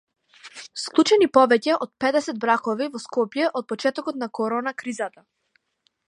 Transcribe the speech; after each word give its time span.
Склучени 0.83 1.25
повеќе 1.37 1.75
од 1.85 1.91
педесет 2.05 2.39
бракови 2.45 2.87
во 2.95 3.01
Скопје 3.03 3.45
од 3.61 3.67
почетокот 3.75 4.17
на 4.23 4.29
корона 4.39 4.73
кризата 4.83 5.25